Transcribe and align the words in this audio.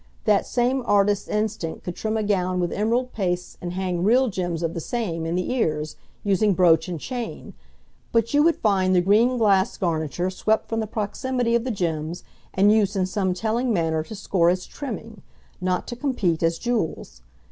That 0.25 0.47
same 0.47 0.81
artist's 0.87 1.27
instinct 1.27 1.83
could 1.83 1.95
trim 1.95 2.17
a 2.17 2.23
gown 2.23 2.59
with 2.59 2.71
emerald 2.71 3.13
pastes 3.13 3.55
and 3.61 3.73
hang 3.73 4.03
real 4.03 4.29
gems 4.29 4.63
of 4.63 4.73
the 4.73 4.79
same 4.79 5.27
in 5.27 5.35
the 5.35 5.51
ears, 5.51 5.95
using 6.23 6.55
brooch 6.55 6.87
and 6.87 6.99
chain, 6.99 7.53
but 8.11 8.33
you 8.33 8.41
would 8.41 8.55
find 8.55 8.95
the 8.95 9.01
green 9.01 9.37
glass 9.37 9.77
garniture 9.77 10.31
swept 10.31 10.67
from 10.67 10.79
the 10.79 10.87
proximity 10.87 11.53
of 11.53 11.65
the 11.65 11.69
gems 11.69 12.23
and 12.51 12.71
used 12.71 12.95
in 12.95 13.05
some 13.05 13.35
telling 13.35 13.71
manner 13.71 14.01
to 14.05 14.15
score 14.15 14.49
as 14.49 14.65
trimming, 14.65 15.21
not 15.61 15.85
to 15.89 15.95
compete 15.95 16.41
as 16.41 16.57
jewels. 16.57 17.21